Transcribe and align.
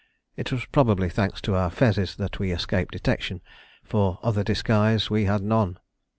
It 0.35 0.51
was 0.51 0.65
probably 0.65 1.09
thanks 1.11 1.41
to 1.41 1.53
our 1.53 1.69
fezes 1.69 2.15
that 2.15 2.39
we 2.39 2.51
escaped 2.51 2.91
detection, 2.93 3.39
for 3.83 4.17
other 4.23 4.43
disguise 4.43 5.11
we 5.11 5.25
had 5.25 5.43
none. 5.43 5.77